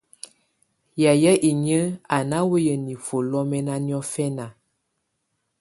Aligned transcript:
Yayɛ̀á 1.01 1.41
inyǝ́ 1.49 1.83
á 2.15 2.17
ná 2.29 2.37
wɛ́ya 2.49 2.75
nifuǝ́ 2.85 3.21
lɔ́mɛna 3.31 3.73
niɔfɛna. 3.85 4.45